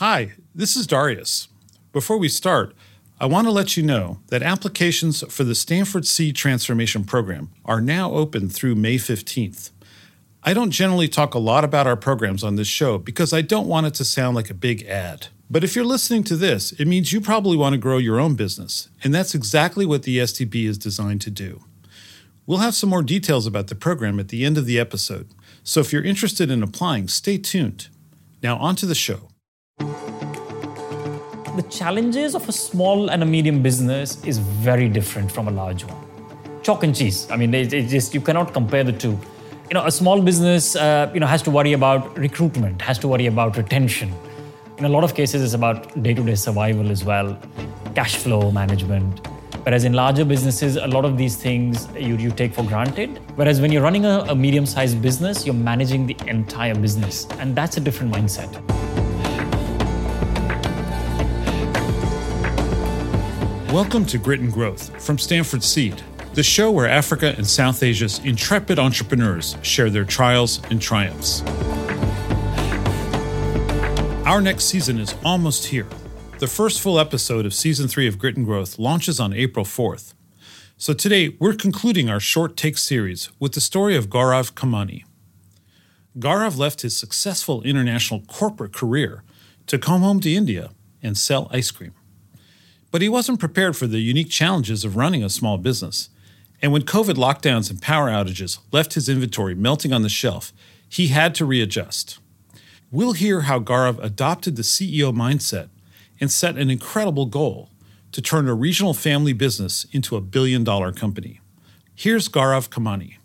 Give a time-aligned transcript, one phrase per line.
[0.00, 1.48] Hi, this is Darius.
[1.92, 2.74] Before we start,
[3.20, 7.82] I want to let you know that applications for the Stanford Seed Transformation Program are
[7.82, 9.72] now open through May 15th.
[10.42, 13.68] I don't generally talk a lot about our programs on this show because I don't
[13.68, 15.26] want it to sound like a big ad.
[15.50, 18.36] But if you're listening to this, it means you probably want to grow your own
[18.36, 21.62] business, and that's exactly what the STP is designed to do.
[22.46, 25.28] We'll have some more details about the program at the end of the episode,
[25.62, 27.88] so if you're interested in applying, stay tuned.
[28.42, 29.29] Now, on to the show.
[31.56, 35.84] The challenges of a small and a medium business is very different from a large
[35.84, 35.96] one.
[36.62, 37.28] Chalk and cheese.
[37.28, 39.18] I mean, it, it just you cannot compare the two.
[39.68, 43.08] You know, a small business, uh, you know, has to worry about recruitment, has to
[43.08, 44.12] worry about retention.
[44.78, 47.36] In a lot of cases, it's about day-to-day survival as well,
[47.96, 49.26] cash flow management.
[49.64, 53.18] Whereas in larger businesses, a lot of these things you, you take for granted.
[53.34, 57.26] Whereas when you're running a, a medium sized business, you're managing the entire business.
[57.40, 58.79] And that's a different mindset.
[63.72, 66.02] Welcome to Grit and Growth from Stanford Seed,
[66.34, 71.42] the show where Africa and South Asia's intrepid entrepreneurs share their trials and triumphs.
[74.26, 75.86] Our next season is almost here.
[76.40, 80.14] The first full episode of season three of Grit and Growth launches on April 4th.
[80.76, 85.04] So today, we're concluding our short take series with the story of Gaurav Khemani.
[86.18, 89.22] Gaurav left his successful international corporate career
[89.68, 90.70] to come home to India
[91.04, 91.94] and sell ice cream.
[92.90, 96.08] But he wasn't prepared for the unique challenges of running a small business.
[96.60, 100.52] And when COVID lockdowns and power outages left his inventory melting on the shelf,
[100.88, 102.18] he had to readjust.
[102.90, 105.68] We'll hear how Gaurav adopted the CEO mindset
[106.20, 107.70] and set an incredible goal
[108.12, 111.40] to turn a regional family business into a billion dollar company.
[111.94, 113.16] Here's Gaurav Khemani.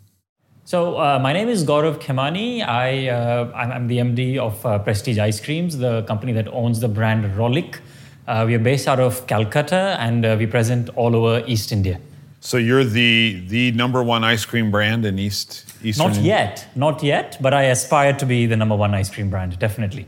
[0.66, 2.67] So, uh, my name is Gaurav Khemani.
[2.67, 6.88] I, uh, I'm, the MD of uh, Prestige Ice Creams, the company that owns the
[6.88, 7.80] brand Rollick.
[8.28, 12.00] Uh, we are based out of Calcutta and uh, we present all over East India.
[12.40, 17.04] So you're the the number one ice cream brand in East Eastern Not yet, not
[17.04, 20.05] yet, but I aspire to be the number one ice cream brand, definitely.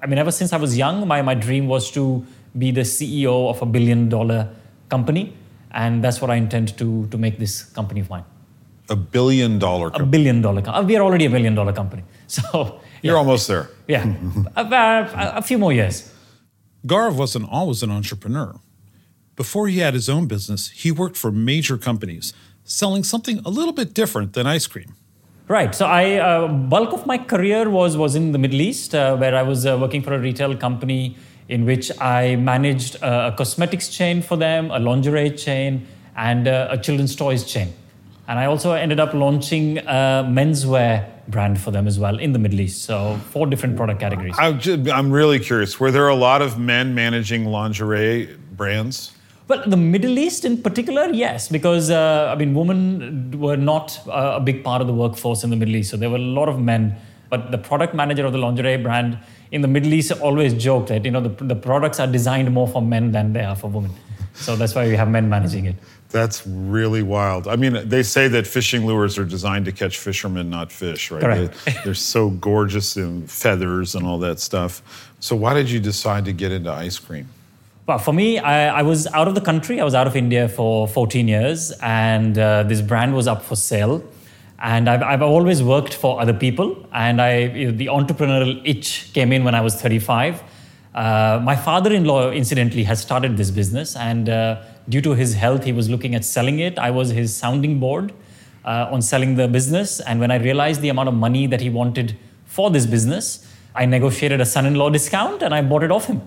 [0.00, 2.24] I mean, ever since I was young, my, my dream was to
[2.58, 4.48] be the CEO of a billion dollar
[4.88, 5.32] company,
[5.70, 8.24] and that's what I intend to to make this company of mine.
[8.88, 10.08] A billion dollar company.
[10.08, 10.86] A billion dollar company.
[10.86, 12.02] We are already a billion dollar company.
[12.26, 13.18] So you're yeah.
[13.18, 13.68] almost there.
[13.88, 14.06] Yeah,
[14.56, 16.11] a, a, a few more years.
[16.86, 18.56] Gaurav wasn't always an entrepreneur.
[19.36, 22.32] Before he had his own business, he worked for major companies,
[22.64, 24.94] selling something a little bit different than ice cream.
[25.48, 25.74] Right.
[25.74, 29.34] So I uh, bulk of my career was was in the Middle East, uh, where
[29.34, 31.16] I was uh, working for a retail company
[31.48, 36.68] in which I managed uh, a cosmetics chain for them, a lingerie chain, and uh,
[36.70, 37.74] a children's toys chain.
[38.32, 42.38] And I also ended up launching a menswear brand for them as well in the
[42.38, 42.82] Middle East.
[42.86, 44.34] So four different product categories.
[44.38, 45.78] I'm really curious.
[45.78, 49.12] Were there a lot of men managing lingerie brands?
[49.48, 54.40] Well, the Middle East in particular, yes, because uh, I mean, women were not a
[54.40, 56.58] big part of the workforce in the Middle East, so there were a lot of
[56.58, 56.96] men.
[57.28, 59.18] But the product manager of the lingerie brand
[59.50, 62.66] in the Middle East always joked that you know the, the products are designed more
[62.66, 63.90] for men than they are for women,
[64.32, 65.76] so that's why we have men managing it.
[66.12, 67.48] That's really wild.
[67.48, 71.22] I mean, they say that fishing lures are designed to catch fishermen, not fish, right?
[71.22, 71.64] Correct.
[71.64, 74.82] They, are so gorgeous in feathers and all that stuff.
[75.20, 77.28] So, why did you decide to get into ice cream?
[77.86, 79.80] Well, for me, I, I, was out of the country.
[79.80, 83.56] I was out of India for 14 years, and uh, this brand was up for
[83.56, 84.04] sale.
[84.60, 89.10] And I've, I've always worked for other people, and I, you know, the entrepreneurial itch
[89.12, 90.42] came in when I was 35.
[90.94, 95.72] Uh, my father-in-law, incidentally, has started this business, and uh, due to his health, he
[95.72, 96.78] was looking at selling it.
[96.78, 98.12] I was his sounding board
[98.64, 101.70] uh, on selling the business, and when I realized the amount of money that he
[101.70, 106.20] wanted for this business, I negotiated a son-in-law discount and I bought it off him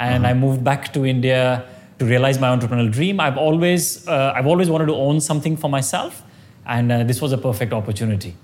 [0.00, 1.64] and I moved back to India
[1.98, 3.20] to realize my entrepreneurial dream.
[3.20, 6.22] I've always, uh, I've always wanted to own something for myself,
[6.66, 8.34] and uh, this was a perfect opportunity.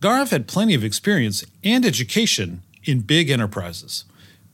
[0.00, 4.06] Gaurav had plenty of experience and education in big enterprises,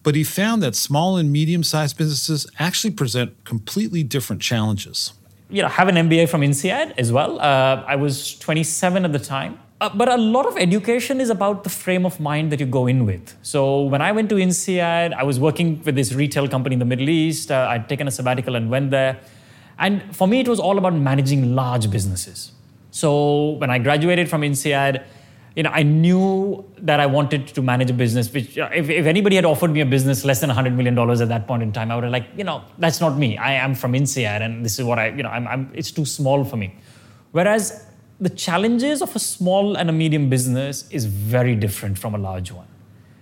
[0.06, 5.12] but he found that small and medium sized businesses actually present completely different challenges.
[5.50, 7.41] You know, have an MBA from INSEAD as well.
[7.41, 9.58] Uh, I was 27 at the time.
[9.80, 12.86] Uh, but a lot of education is about the frame of mind that you go
[12.86, 13.36] in with.
[13.42, 16.84] So when I went to INSEAD, I was working with this retail company in the
[16.84, 17.50] Middle East.
[17.50, 19.18] Uh, I'd taken a sabbatical and went there.
[19.76, 22.52] And for me, it was all about managing large businesses.
[22.92, 25.02] So when I graduated from INSEAD,
[25.56, 28.30] you know, I knew that I wanted to manage a business.
[28.32, 31.47] Which, if, if anybody had offered me a business less than $100 million at that
[31.47, 33.38] point in time, I would have like, you know, that's not me.
[33.38, 36.04] I am from INSEAD, and this is what I, you know, I'm, I'm, it's too
[36.04, 36.76] small for me.
[37.32, 37.86] Whereas
[38.20, 42.52] the challenges of a small and a medium business is very different from a large
[42.52, 42.68] one.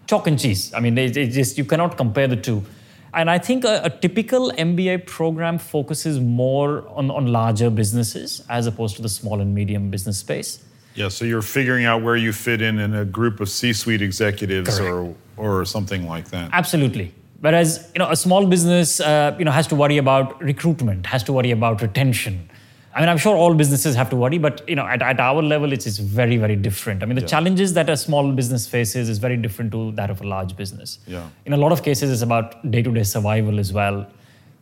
[0.09, 0.75] chalk and cheese.
[0.75, 2.65] I mean, it, it just you cannot compare the two.
[3.13, 8.67] And I think a, a, typical MBA program focuses more on, on larger businesses as
[8.67, 10.65] opposed to the small and medium business space.
[10.95, 14.79] Yeah, so you're figuring out where you fit in in a group of C-suite executives
[14.81, 16.51] or or something like that.
[16.53, 17.13] Absolutely.
[17.41, 21.23] Whereas you know a small business uh, you know has to worry about recruitment, has
[21.25, 22.49] to worry about retention.
[22.95, 25.43] I mean, I'm sure all businesses have to worry, but you know, at, at our
[25.43, 27.03] level, it's, it's very, very different.
[27.03, 27.27] I mean, the yeah.
[27.27, 31.01] challenges that a small business faces is very different to that of a large business.
[31.05, 31.29] Yeah.
[31.45, 34.07] In a lot of cases, it's about day-to-day survival as well,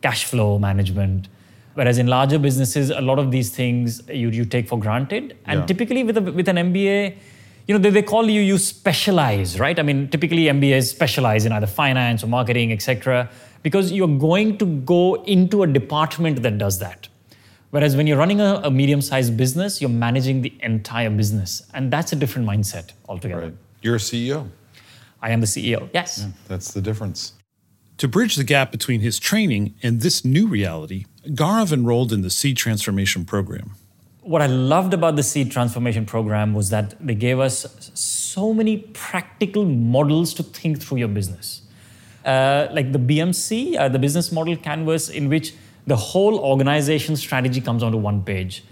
[0.01, 1.27] cash flow management.
[1.73, 5.37] Whereas in larger businesses, a lot of these things you, you take for granted.
[5.45, 5.65] And yeah.
[5.65, 7.17] typically with, a, with an MBA,
[7.67, 9.79] you know, they, they call you, you specialize, right?
[9.79, 13.29] I mean, typically MBAs specialize in either finance or marketing, etc.,
[13.63, 17.07] because you're going to go into a department that does that.
[17.69, 21.63] Whereas when you're running a, a medium sized business, you're managing the entire business.
[21.73, 23.41] And that's a different mindset altogether.
[23.41, 23.57] Right.
[23.81, 24.49] You're a CEO.
[25.21, 26.19] I am the CEO, yes.
[26.19, 27.33] Yeah, that's the difference.
[27.97, 32.29] To bridge the gap between his training and this new reality, Gaurav enrolled in the
[32.29, 33.75] Seed Transformation Program
[34.23, 38.77] what I loved about the Seed Transformation Program was that they gave us so many
[38.77, 41.61] practical models to think through your business.
[42.25, 45.53] Uh, like the BMC, uh, the business model canvas, in which
[45.85, 48.63] the whole organization strategy comes onto one page.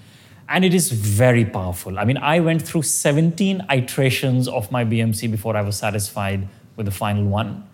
[0.48, 2.00] And it is very powerful.
[2.00, 6.48] I mean, I went through 17 iterations of my BMC before I was satisfied
[6.78, 7.68] with the final one.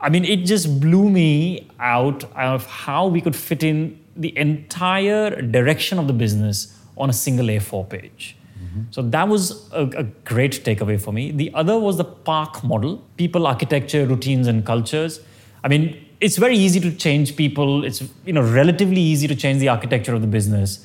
[0.00, 5.42] I mean, it just blew me out of how we could fit in the entire
[5.42, 8.36] direction of the business on a single A4 page.
[8.62, 8.82] Mm-hmm.
[8.90, 11.30] So that was a, a, great takeaway for me.
[11.30, 15.20] The other was the PARC model people, architecture, routines, and cultures.
[15.64, 17.84] I mean, it's very easy to change people.
[17.84, 20.84] It's you know relatively easy to change the architecture of the business.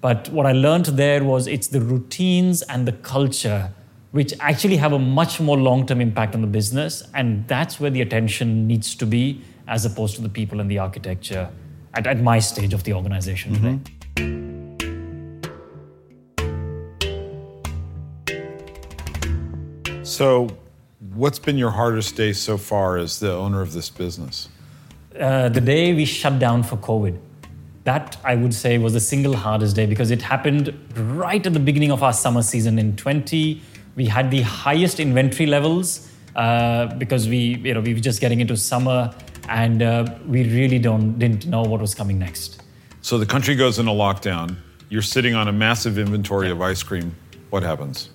[0.00, 3.70] But what I learned there was it's the routines and the culture
[4.14, 8.00] which actually have a much more long-term impact on the business, and that's where the
[8.00, 11.50] attention needs to be, as opposed to the people and the architecture
[11.94, 13.78] at, at my stage of the organization mm-hmm.
[13.82, 13.90] today.
[20.04, 20.48] So,
[21.14, 24.48] what's been your hardest day so far as the owner of this business?
[25.18, 27.18] Uh, the day we shut down for COVID.
[27.82, 31.58] That I would say was the single hardest day because it happened right at the
[31.58, 33.60] beginning of our summer season in 20.
[33.96, 38.40] We had the highest inventory levels uh, because we, you know, we were just getting
[38.40, 39.14] into summer
[39.48, 42.62] and uh, we really don't didn't know what was coming next.
[43.02, 44.56] So the country goes into lockdown.
[44.88, 46.54] You're sitting on a massive inventory yeah.
[46.54, 47.14] of ice cream.
[47.50, 48.10] What happens?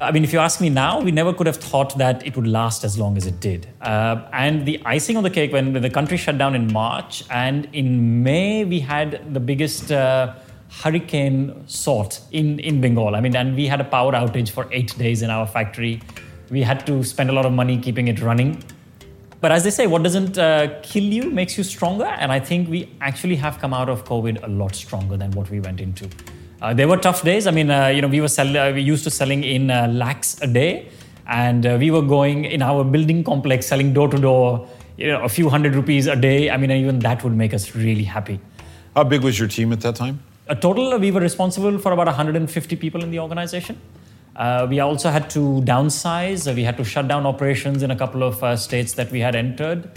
[0.00, 2.48] I mean, if you ask me now, we never could have thought that it would
[2.48, 3.68] last as long as it did.
[3.80, 7.68] Uh, and the icing on the cake, when the country shut down in March, and
[7.72, 10.34] in May, we had the biggest uh,
[10.80, 13.14] hurricane sort in, in Bengal.
[13.14, 16.00] I mean, and we had a power outage for eight days in our factory.
[16.50, 18.62] We had to spend a lot of money keeping it running.
[19.40, 22.04] But as they say, what doesn't uh, kill you makes you stronger.
[22.04, 25.50] And I think we actually have come out of COVID a lot stronger than what
[25.50, 26.08] we went into.
[26.60, 27.46] Uh, there were tough days.
[27.46, 29.88] I mean, uh, you know, we were sell- uh, we used to selling in uh,
[29.88, 30.88] lakhs a day,
[31.26, 35.22] and uh, we were going in our building complex selling door to door, you know,
[35.22, 36.50] a few hundred rupees a day.
[36.50, 38.38] I mean, even that would make us really happy.
[38.94, 40.22] How big was your team at that time?
[40.48, 43.80] A total, we were responsible for about 150 people in the organization.
[44.34, 46.52] Uh, we also had to downsize.
[46.54, 49.88] we had to shut down operations in a couple of states that we had entered.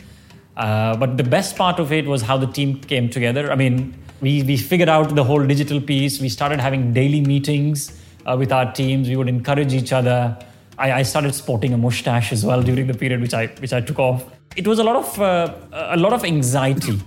[0.56, 3.52] but the best part of it was how the team came together.
[3.52, 6.22] I mean, we, we figured out the whole digital piece.
[6.22, 9.10] We started having daily meetings uh, with our teams.
[9.10, 10.38] We would encourage each other.
[10.78, 13.82] I, I, started sporting a mustache as well during the period which I which I
[13.82, 14.26] took off.
[14.58, 17.00] It was a lot of uh, a lot of anxiety.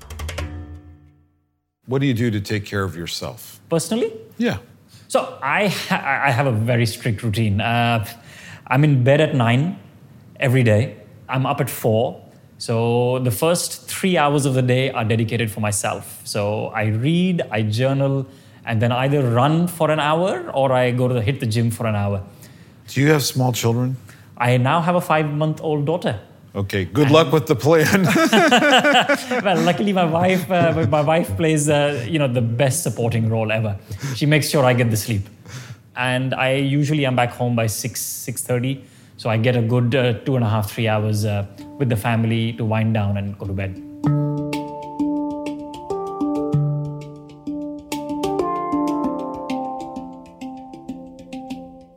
[1.88, 4.12] What do you do to take care of yourself personally?
[4.37, 4.59] Yeah.
[5.09, 7.62] So I ha- I have a very strict routine.
[7.62, 8.07] Uh,
[8.66, 9.78] I'm in bed at nine
[10.38, 10.99] every day.
[11.30, 12.23] I'm up at four.
[12.59, 16.21] So the first three hours of the day are dedicated for myself.
[16.25, 18.26] So I read, I journal,
[18.66, 21.71] and then either run for an hour or I go to the, hit the gym
[21.71, 22.23] for an hour.
[22.88, 23.97] Do you have small children?
[24.37, 26.21] I now have a five-month-old daughter.
[26.59, 28.03] Okay, good and luck with the plan.
[29.45, 33.53] well, luckily my wife, uh, my wife plays, uh, you know, the best supporting role
[33.53, 33.79] ever.
[34.17, 35.29] She makes sure I get the sleep,
[35.95, 38.85] and I usually am back home by six six thirty.
[39.19, 41.47] So I get a good uh, two and a half, three hours uh,
[41.79, 43.81] with the family to wind down and go to bed.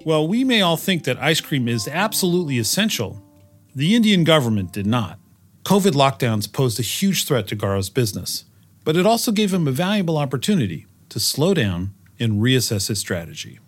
[0.05, 3.23] Well, we may all think that ice cream is absolutely essential.
[3.73, 5.17] The Indian government did not.
[5.63, 8.43] COVID lockdowns posed a huge threat to Gaurav's business,
[8.83, 13.59] but it also gave him a valuable opportunity to slow down and reassess his strategy.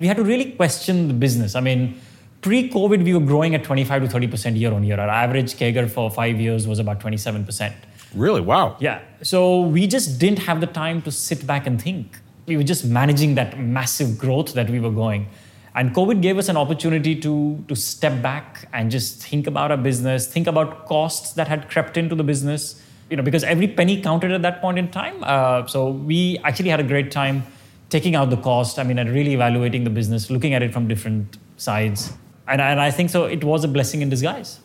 [0.00, 1.54] We had to really question the business.
[1.54, 2.00] I mean,
[2.40, 4.98] Pre COVID, we were growing at 25 to 30% year on year.
[4.98, 7.72] Our average CAGR for five years was about 27%.
[8.16, 8.40] Really?
[8.40, 8.76] Wow.
[8.80, 9.00] Yeah.
[9.22, 12.18] So we just didn't have the time to sit back and think.
[12.46, 15.28] We were just managing that massive growth that we were going.
[15.74, 19.76] And COVID gave us an opportunity to, to step back and just think about our
[19.76, 24.02] business, think about costs that had crept into the business, you know, because every penny
[24.02, 25.16] counted at that point in time.
[25.22, 27.42] Uh, so we actually had a great time
[27.88, 30.88] taking out the cost, I mean, and really evaluating the business, looking at it from
[30.88, 32.12] different sides.
[32.48, 34.60] And, and I think so it was a blessing in disguise.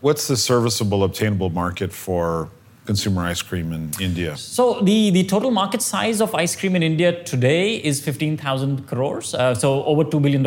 [0.00, 2.50] What's the serviceable, obtainable market for
[2.84, 4.36] consumer ice cream in India?
[4.36, 9.34] So the, the total market size of ice cream in India today is 15,000 crores,
[9.34, 10.46] uh, so over $2 billion.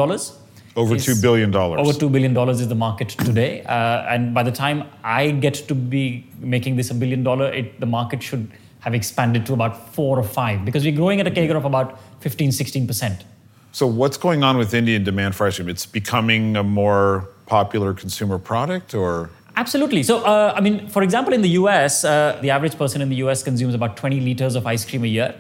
[0.78, 1.56] Over $2 billion.
[1.56, 3.64] Over $2 billion is the market today.
[3.64, 7.80] Uh, and by the time I get to be making this a billion dollar, it,
[7.80, 8.52] the market should
[8.82, 12.00] have expanded to about four or five because we're growing at a CAGR of about
[12.20, 13.24] 15, 16%.
[13.72, 15.70] So, what's going on with Indian demand for ice cream?
[15.70, 19.30] It's becoming a more popular consumer product, or?
[19.58, 20.04] Absolutely.
[20.04, 23.16] So, uh, I mean, for example, in the US, uh, the average person in the
[23.18, 25.36] US consumes about 20 liters of ice cream a year,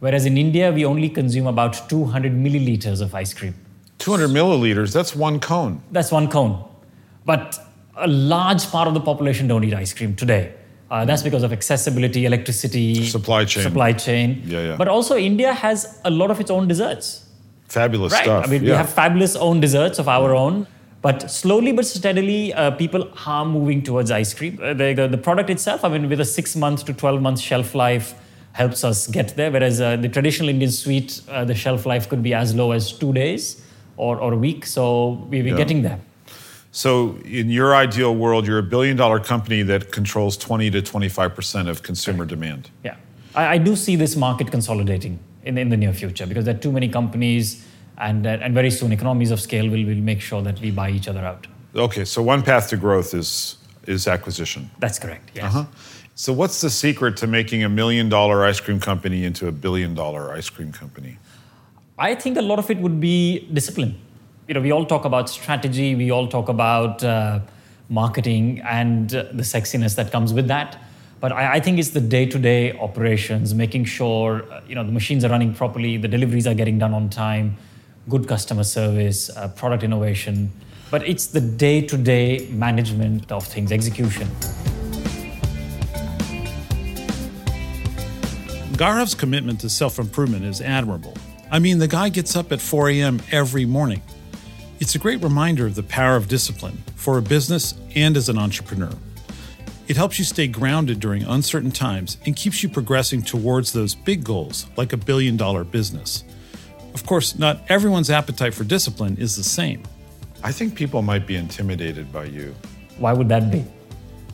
[0.00, 3.54] whereas in India, we only consume about 200 milliliters of ice cream.
[3.98, 5.82] 200 milliliters, that's one cone.
[5.90, 6.62] That's one cone.
[7.24, 7.58] But
[7.96, 10.52] a large part of the population don't eat ice cream today.
[10.90, 13.62] Uh, that's because of accessibility, electricity, supply chain.
[13.62, 14.42] Supply chain.
[14.44, 14.76] Yeah, yeah.
[14.76, 17.26] But also, India has a lot of its own desserts.
[17.68, 18.22] Fabulous right.
[18.22, 18.44] stuff.
[18.46, 18.72] I mean, yeah.
[18.72, 20.66] we have fabulous own desserts of our own.
[21.04, 24.58] But slowly but steadily, uh, people are moving towards ice cream.
[24.62, 27.74] Uh, the, the, product itself, I mean, with a six month to 12 month shelf
[27.74, 28.14] life,
[28.52, 29.50] helps us get there.
[29.50, 32.90] Whereas uh, the traditional Indian sweet, uh, the shelf life could be as low as
[32.90, 33.62] two days
[33.98, 34.64] or, or a week.
[34.64, 35.56] So we're yeah.
[35.56, 36.00] getting there.
[36.72, 41.68] So, in your ideal world, you're a billion dollar company that controls 20 to 25%
[41.68, 42.28] of consumer right.
[42.28, 42.70] demand.
[42.82, 42.96] Yeah.
[43.34, 46.58] I, I do see this market consolidating in, in the near future because there are
[46.58, 47.62] too many companies
[47.98, 50.90] and, uh, and very soon economies of scale will, will make sure that we buy
[50.90, 51.46] each other out.
[51.74, 54.70] Okay, so one path to growth is, is acquisition.
[54.78, 55.44] That's correct, yes.
[55.44, 55.64] Uh-huh.
[56.14, 59.94] So what's the secret to making a million dollar ice cream company into a billion
[59.94, 61.18] dollar ice cream company?
[61.98, 63.96] I think a lot of it would be discipline.
[64.46, 67.40] You know, we all talk about strategy, we all talk about uh,
[67.88, 70.80] marketing and uh, the sexiness that comes with that.
[71.20, 75.24] But I, I think it's the day-to-day operations, making sure uh, you know the machines
[75.24, 77.56] are running properly, the deliveries are getting done on time,
[78.08, 80.52] good customer service, uh, product innovation.
[80.90, 84.28] But it's the day-to-day management of things, execution.
[88.76, 91.14] Gaurav's commitment to self improvement is admirable.
[91.50, 93.22] I mean, the guy gets up at 4 a.m.
[93.30, 94.02] every morning.
[94.80, 98.38] It's a great reminder of the power of discipline for a business and as an
[98.38, 98.92] entrepreneur.
[99.86, 104.24] It helps you stay grounded during uncertain times and keeps you progressing towards those big
[104.24, 106.24] goals, like a billion dollar business.
[106.94, 109.82] Of course, not everyone's appetite for discipline is the same.
[110.42, 112.54] I think people might be intimidated by you.
[112.98, 113.64] Why would that be?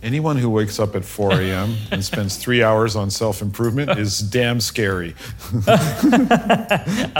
[0.02, 1.76] Anyone who wakes up at 4 a.m.
[1.90, 5.14] and spends three hours on self improvement is damn scary.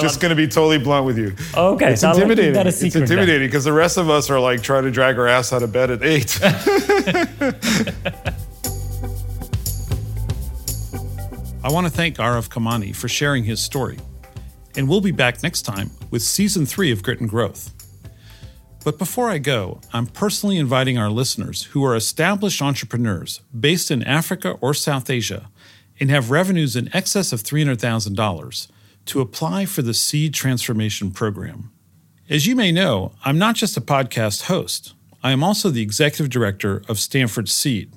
[0.00, 1.35] Just going to be totally blunt with you.
[1.54, 2.56] Okay, it's so intimidating.
[2.56, 5.62] it's intimidating because the rest of us are like trying to drag our ass out
[5.62, 6.38] of bed at 8.
[11.62, 13.99] I want to thank Gaurav Khemani for sharing his story.
[14.80, 17.75] And we'll be back next time with season three of Grit and Growth.
[18.82, 24.02] But before I go, I'm personally inviting our listeners who are established entrepreneurs based in
[24.04, 25.50] Africa or South Asia
[26.00, 28.68] and have revenues in excess of $300,000
[29.04, 31.70] to apply for the Seed Transformation Program.
[32.30, 36.30] As you may know, I'm not just a podcast host, I am also the executive
[36.30, 37.92] director of Stanford Seed.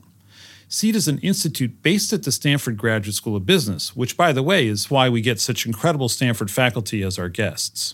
[0.73, 4.41] Seed is an institute based at the Stanford Graduate School of Business, which, by the
[4.41, 7.93] way, is why we get such incredible Stanford faculty as our guests.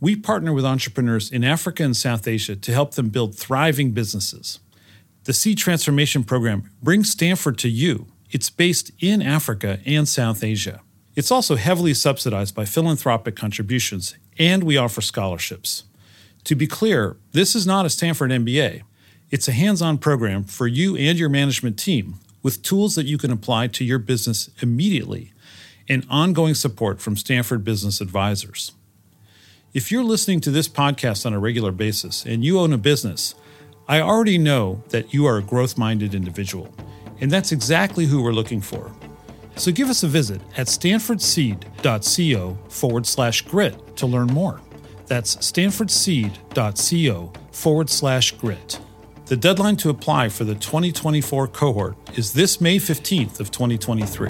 [0.00, 4.58] We partner with entrepreneurs in Africa and South Asia to help them build thriving businesses.
[5.24, 8.06] The Seed Transformation Program brings Stanford to you.
[8.30, 10.80] It's based in Africa and South Asia.
[11.14, 15.84] It's also heavily subsidized by philanthropic contributions, and we offer scholarships.
[16.44, 18.82] To be clear, this is not a Stanford MBA.
[19.32, 23.16] It's a hands on program for you and your management team with tools that you
[23.16, 25.32] can apply to your business immediately
[25.88, 28.72] and ongoing support from Stanford Business Advisors.
[29.72, 33.34] If you're listening to this podcast on a regular basis and you own a business,
[33.88, 36.70] I already know that you are a growth minded individual,
[37.22, 38.92] and that's exactly who we're looking for.
[39.56, 44.60] So give us a visit at stanfordseed.co forward slash grit to learn more.
[45.06, 48.78] That's stanfordseed.co forward slash grit.
[49.32, 54.28] The deadline to apply for the 2024 cohort is this May 15th of 2023.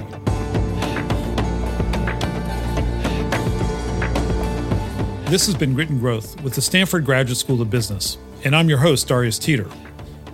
[5.29, 8.69] This has been Grit and Growth with the Stanford Graduate School of Business, and I'm
[8.69, 9.69] your host, Darius Teeter.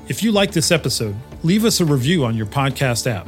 [0.06, 3.26] If you like this episode, leave us a review on your podcast app.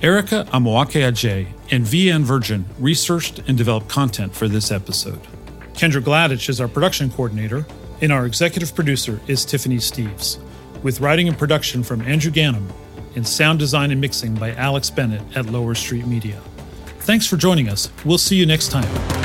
[0.00, 5.18] Erica Amoako-Agyei and VN Virgin researched and developed content for this episode.
[5.72, 7.66] Kendra Gladych is our production coordinator,
[8.00, 10.38] and our executive producer is Tiffany Steeves,
[10.82, 12.70] with writing and production from Andrew Gannum
[13.16, 16.40] and sound design and mixing by Alex Bennett at Lower Street Media.
[17.00, 17.90] Thanks for joining us.
[18.04, 19.17] We'll see you next time.